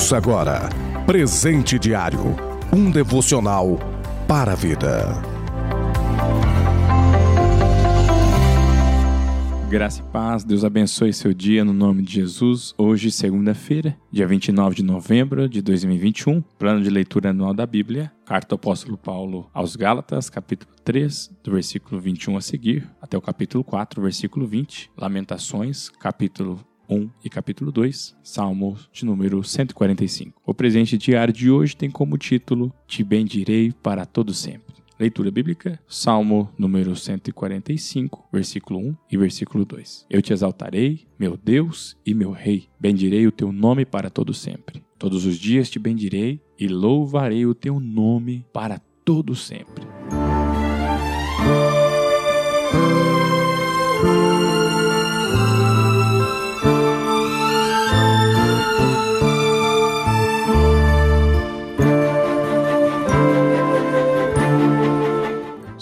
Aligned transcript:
Ouça 0.00 0.16
agora 0.16 0.70
Presente 1.04 1.78
Diário 1.78 2.34
um 2.72 2.90
devocional 2.90 3.78
para 4.26 4.52
a 4.52 4.54
vida. 4.54 5.12
Graça 9.68 10.00
e 10.00 10.04
paz, 10.10 10.42
Deus 10.42 10.64
abençoe 10.64 11.12
seu 11.12 11.34
dia 11.34 11.66
no 11.66 11.74
nome 11.74 12.02
de 12.02 12.14
Jesus. 12.14 12.74
Hoje, 12.78 13.12
segunda-feira, 13.12 13.94
dia 14.10 14.26
29 14.26 14.76
de 14.76 14.82
novembro 14.82 15.46
de 15.46 15.60
2021, 15.60 16.40
plano 16.58 16.82
de 16.82 16.88
leitura 16.88 17.28
anual 17.28 17.52
da 17.52 17.66
Bíblia, 17.66 18.10
carta 18.24 18.48
do 18.48 18.54
apóstolo 18.54 18.96
Paulo 18.96 19.50
aos 19.52 19.76
Gálatas, 19.76 20.30
capítulo 20.30 20.72
3, 20.82 21.30
do 21.44 21.52
versículo 21.52 22.00
21 22.00 22.38
a 22.38 22.40
seguir, 22.40 22.88
até 23.02 23.18
o 23.18 23.20
capítulo 23.20 23.62
4, 23.62 24.00
versículo 24.00 24.46
20, 24.46 24.90
Lamentações, 24.96 25.90
capítulo 25.90 26.58
1 26.90 27.08
e 27.24 27.30
capítulo 27.30 27.70
2, 27.70 28.16
Salmo 28.22 28.76
de 28.92 29.04
número 29.04 29.42
145. 29.44 30.42
O 30.44 30.52
presente 30.52 30.98
diário 30.98 31.32
de 31.32 31.50
hoje 31.50 31.76
tem 31.76 31.88
como 31.88 32.18
título 32.18 32.72
Te 32.86 33.04
bendirei 33.04 33.72
para 33.72 34.04
todo 34.04 34.34
sempre. 34.34 34.74
Leitura 34.98 35.30
bíblica, 35.30 35.80
Salmo 35.88 36.52
número 36.58 36.94
145, 36.94 38.28
versículo 38.30 38.80
1 38.80 38.96
e 39.10 39.16
versículo 39.16 39.64
2. 39.64 40.06
Eu 40.10 40.20
te 40.20 40.32
exaltarei, 40.32 41.06
meu 41.18 41.38
Deus 41.42 41.96
e 42.04 42.12
meu 42.12 42.32
Rei, 42.32 42.68
bendirei 42.78 43.26
o 43.26 43.32
teu 43.32 43.50
nome 43.50 43.86
para 43.86 44.10
todo 44.10 44.34
sempre. 44.34 44.82
Todos 44.98 45.24
os 45.24 45.38
dias 45.38 45.70
te 45.70 45.78
bendirei 45.78 46.42
e 46.58 46.68
louvarei 46.68 47.46
o 47.46 47.54
teu 47.54 47.80
nome 47.80 48.44
para 48.52 48.78
todo 49.02 49.34
sempre. 49.34 49.86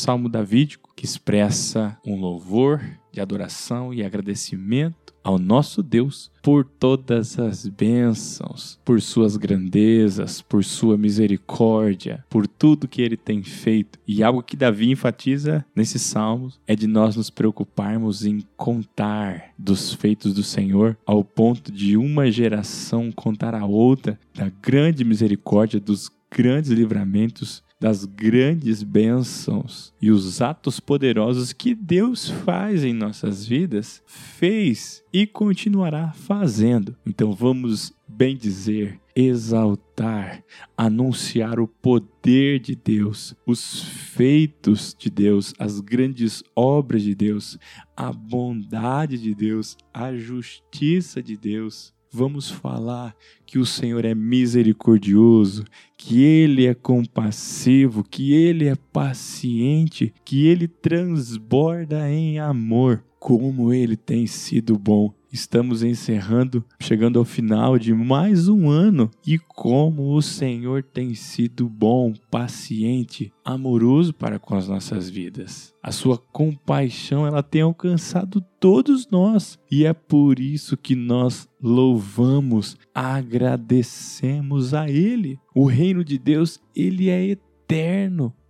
Salmo 0.00 0.30
davídico 0.30 0.94
que 0.96 1.04
expressa 1.04 1.98
um 2.06 2.18
louvor 2.18 2.80
de 3.12 3.20
adoração 3.20 3.92
e 3.92 4.02
agradecimento 4.02 5.12
ao 5.22 5.38
nosso 5.38 5.82
Deus 5.82 6.32
por 6.42 6.64
todas 6.64 7.38
as 7.38 7.68
bênçãos, 7.68 8.80
por 8.82 9.02
suas 9.02 9.36
grandezas, 9.36 10.40
por 10.40 10.64
sua 10.64 10.96
misericórdia, 10.96 12.24
por 12.30 12.46
tudo 12.46 12.88
que 12.88 13.02
ele 13.02 13.16
tem 13.18 13.42
feito. 13.42 13.98
E 14.08 14.22
algo 14.22 14.42
que 14.42 14.56
Davi 14.56 14.90
enfatiza 14.90 15.66
nesses 15.76 16.00
salmos 16.00 16.58
é 16.66 16.74
de 16.74 16.86
nós 16.86 17.16
nos 17.16 17.28
preocuparmos 17.28 18.24
em 18.24 18.42
contar 18.56 19.52
dos 19.58 19.92
feitos 19.92 20.32
do 20.32 20.42
Senhor 20.42 20.96
ao 21.04 21.22
ponto 21.22 21.70
de 21.70 21.98
uma 21.98 22.30
geração 22.30 23.12
contar 23.12 23.54
a 23.54 23.66
outra 23.66 24.18
da 24.34 24.50
grande 24.62 25.04
misericórdia, 25.04 25.78
dos 25.78 26.10
grandes 26.30 26.70
livramentos 26.70 27.62
das 27.80 28.04
grandes 28.04 28.82
bênçãos 28.82 29.94
e 30.00 30.10
os 30.10 30.42
atos 30.42 30.78
poderosos 30.78 31.54
que 31.54 31.74
Deus 31.74 32.28
faz 32.28 32.84
em 32.84 32.92
nossas 32.92 33.46
vidas, 33.46 34.02
fez 34.06 35.02
e 35.10 35.26
continuará 35.26 36.12
fazendo. 36.12 36.94
Então 37.06 37.32
vamos 37.32 37.94
bem 38.06 38.36
dizer, 38.36 39.00
exaltar, 39.16 40.44
anunciar 40.76 41.58
o 41.58 41.66
poder 41.66 42.60
de 42.60 42.74
Deus, 42.74 43.34
os 43.46 43.82
feitos 43.82 44.94
de 44.98 45.08
Deus, 45.08 45.54
as 45.58 45.80
grandes 45.80 46.42
obras 46.54 47.02
de 47.02 47.14
Deus, 47.14 47.58
a 47.96 48.12
bondade 48.12 49.16
de 49.16 49.34
Deus, 49.34 49.76
a 49.94 50.14
justiça 50.14 51.22
de 51.22 51.36
Deus 51.36 51.94
vamos 52.12 52.50
falar 52.50 53.14
que 53.46 53.58
o 53.58 53.66
Senhor 53.66 54.04
é 54.04 54.14
misericordioso, 54.14 55.64
que 55.96 56.22
Ele 56.22 56.66
é 56.66 56.74
compassivo, 56.74 58.02
que 58.02 58.32
Ele 58.32 58.66
é 58.66 58.74
paciente, 58.92 60.12
que 60.24 60.46
Ele 60.46 60.66
transborda 60.66 62.10
em 62.10 62.38
amor. 62.38 63.04
Como 63.20 63.70
Ele 63.70 63.96
tem 63.96 64.26
sido 64.26 64.78
bom. 64.78 65.12
Estamos 65.30 65.84
encerrando, 65.84 66.64
chegando 66.80 67.18
ao 67.18 67.24
final 67.24 67.78
de 67.78 67.94
mais 67.94 68.48
um 68.48 68.68
ano 68.68 69.08
e 69.24 69.38
como 69.38 70.16
o 70.16 70.22
Senhor 70.22 70.82
tem 70.82 71.14
sido 71.14 71.68
bom, 71.68 72.14
paciente, 72.30 73.30
amoroso 73.44 74.12
para 74.12 74.40
com 74.40 74.56
as 74.56 74.66
nossas 74.66 75.08
vidas. 75.08 75.72
A 75.80 75.92
sua 75.92 76.18
compaixão, 76.18 77.26
ela 77.26 77.42
tem 77.42 77.60
alcançado 77.60 78.44
todos 78.58 79.06
nós 79.08 79.56
e 79.70 79.84
é 79.84 79.92
por 79.92 80.40
isso 80.40 80.76
que 80.76 80.96
nós 80.96 81.46
louvamos, 81.62 82.76
agradecemos 82.92 84.74
a 84.74 84.90
ele. 84.90 85.38
O 85.54 85.66
reino 85.66 86.02
de 86.02 86.18
Deus, 86.18 86.58
ele 86.74 87.08
é 87.08 87.22
eterno. 87.22 87.49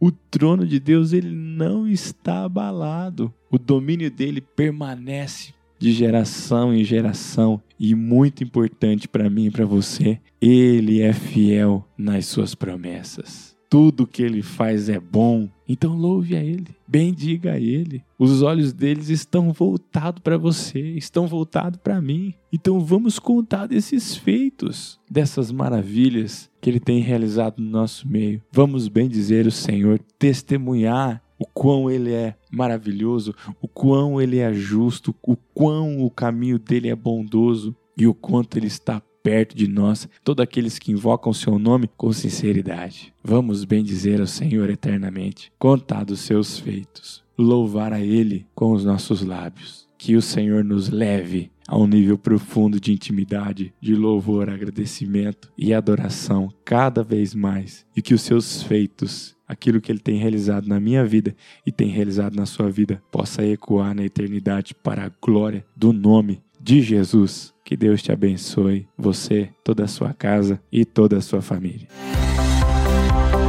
O 0.00 0.10
trono 0.10 0.66
de 0.66 0.80
Deus, 0.80 1.12
ele 1.12 1.30
não 1.30 1.86
está 1.86 2.44
abalado. 2.44 3.32
O 3.50 3.58
domínio 3.58 4.10
dele 4.10 4.40
permanece 4.40 5.52
de 5.78 5.92
geração 5.92 6.74
em 6.74 6.84
geração 6.84 7.62
e 7.78 7.94
muito 7.94 8.42
importante 8.44 9.08
para 9.08 9.28
mim 9.28 9.46
e 9.46 9.50
para 9.50 9.64
você, 9.64 10.18
ele 10.40 11.00
é 11.00 11.12
fiel 11.12 11.86
nas 11.96 12.26
suas 12.26 12.54
promessas. 12.54 13.59
Tudo 13.70 14.04
que 14.04 14.20
ele 14.20 14.42
faz 14.42 14.88
é 14.88 14.98
bom, 14.98 15.48
então 15.68 15.96
louve 15.96 16.34
a 16.34 16.42
ele, 16.42 16.74
bendiga 16.88 17.52
a 17.52 17.60
ele. 17.60 18.02
Os 18.18 18.42
olhos 18.42 18.72
deles 18.72 19.08
estão 19.08 19.52
voltados 19.52 20.20
para 20.20 20.36
você, 20.36 20.80
estão 20.96 21.28
voltados 21.28 21.78
para 21.80 22.00
mim. 22.00 22.34
Então 22.52 22.80
vamos 22.80 23.20
contar 23.20 23.68
desses 23.68 24.16
feitos, 24.16 24.98
dessas 25.08 25.52
maravilhas 25.52 26.50
que 26.60 26.68
ele 26.68 26.80
tem 26.80 27.00
realizado 27.00 27.62
no 27.62 27.70
nosso 27.70 28.08
meio. 28.08 28.42
Vamos 28.50 28.88
bem 28.88 29.08
dizer 29.08 29.46
o 29.46 29.52
Senhor, 29.52 30.00
testemunhar 30.18 31.22
o 31.38 31.46
quão 31.46 31.88
ele 31.88 32.12
é 32.12 32.34
maravilhoso, 32.50 33.32
o 33.62 33.68
quão 33.68 34.20
ele 34.20 34.38
é 34.38 34.52
justo, 34.52 35.14
o 35.22 35.36
quão 35.54 36.04
o 36.04 36.10
caminho 36.10 36.58
dele 36.58 36.88
é 36.88 36.96
bondoso 36.96 37.74
e 37.96 38.04
o 38.04 38.12
quanto 38.12 38.58
ele 38.58 38.66
está 38.66 39.00
perto 39.22 39.56
de 39.56 39.68
nós, 39.68 40.08
todos 40.24 40.42
aqueles 40.42 40.78
que 40.78 40.92
invocam 40.92 41.30
o 41.30 41.34
seu 41.34 41.58
nome 41.58 41.88
com 41.96 42.12
sinceridade. 42.12 43.12
Vamos 43.22 43.64
bem 43.64 43.82
dizer 43.82 44.20
ao 44.20 44.26
Senhor 44.26 44.70
eternamente, 44.70 45.52
contar 45.58 46.04
dos 46.04 46.20
seus 46.20 46.58
feitos, 46.58 47.22
louvar 47.36 47.92
a 47.92 48.00
Ele 48.00 48.46
com 48.54 48.72
os 48.72 48.84
nossos 48.84 49.22
lábios. 49.22 49.88
Que 49.98 50.16
o 50.16 50.22
Senhor 50.22 50.64
nos 50.64 50.88
leve 50.88 51.50
a 51.68 51.76
um 51.76 51.86
nível 51.86 52.16
profundo 52.16 52.80
de 52.80 52.90
intimidade, 52.90 53.74
de 53.80 53.94
louvor, 53.94 54.48
agradecimento 54.48 55.52
e 55.58 55.74
adoração 55.74 56.48
cada 56.64 57.04
vez 57.04 57.34
mais, 57.34 57.84
e 57.94 58.00
que 58.00 58.14
os 58.14 58.22
seus 58.22 58.62
feitos 58.62 59.36
aquilo 59.46 59.80
que 59.80 59.90
ele 59.90 59.98
tem 59.98 60.16
realizado 60.16 60.68
na 60.68 60.78
minha 60.78 61.04
vida 61.04 61.34
e 61.66 61.72
tem 61.72 61.88
realizado 61.88 62.36
na 62.36 62.46
sua 62.46 62.70
vida 62.70 63.02
possa 63.10 63.44
ecoar 63.44 63.92
na 63.94 64.04
eternidade 64.04 64.74
para 64.74 65.04
a 65.04 65.10
glória 65.20 65.66
do 65.76 65.92
nome 65.92 66.40
de 66.70 66.80
Jesus. 66.82 67.52
Que 67.64 67.76
Deus 67.76 68.00
te 68.00 68.12
abençoe, 68.12 68.86
você, 68.96 69.48
toda 69.64 69.84
a 69.84 69.88
sua 69.88 70.14
casa 70.14 70.60
e 70.70 70.84
toda 70.84 71.18
a 71.18 71.20
sua 71.20 71.42
família. 71.42 71.88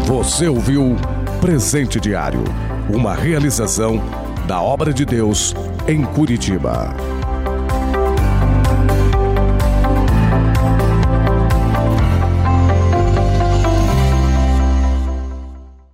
Você 0.07 0.47
ouviu 0.47 0.95
Presente 1.39 1.99
Diário, 1.99 2.43
uma 2.91 3.13
realização 3.13 4.01
da 4.47 4.59
obra 4.59 4.91
de 4.91 5.05
Deus 5.05 5.53
em 5.87 6.03
Curitiba. 6.03 7.20